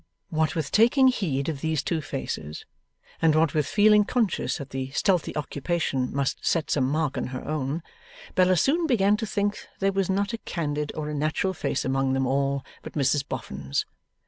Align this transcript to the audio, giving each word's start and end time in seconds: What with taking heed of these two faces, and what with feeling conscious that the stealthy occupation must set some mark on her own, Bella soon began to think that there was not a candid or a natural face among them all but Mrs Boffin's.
What 0.29 0.55
with 0.55 0.71
taking 0.71 1.09
heed 1.09 1.47
of 1.47 1.61
these 1.61 1.83
two 1.83 2.01
faces, 2.01 2.65
and 3.21 3.35
what 3.35 3.53
with 3.53 3.67
feeling 3.67 4.03
conscious 4.03 4.57
that 4.57 4.71
the 4.71 4.89
stealthy 4.89 5.35
occupation 5.37 6.11
must 6.11 6.43
set 6.43 6.71
some 6.71 6.85
mark 6.85 7.19
on 7.19 7.27
her 7.27 7.45
own, 7.47 7.83
Bella 8.33 8.57
soon 8.57 8.87
began 8.87 9.15
to 9.17 9.27
think 9.27 9.57
that 9.59 9.67
there 9.79 9.91
was 9.91 10.09
not 10.09 10.33
a 10.33 10.39
candid 10.39 10.91
or 10.95 11.07
a 11.07 11.13
natural 11.13 11.53
face 11.53 11.85
among 11.85 12.13
them 12.13 12.25
all 12.25 12.65
but 12.81 12.93
Mrs 12.93 13.23
Boffin's. 13.29 13.85